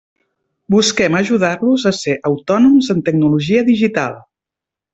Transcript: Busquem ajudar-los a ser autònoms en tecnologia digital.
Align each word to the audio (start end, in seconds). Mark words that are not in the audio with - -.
Busquem 0.75 1.17
ajudar-los 1.19 1.85
a 1.89 1.93
ser 1.99 2.15
autònoms 2.31 2.89
en 2.95 3.05
tecnologia 3.11 3.63
digital. 3.71 4.19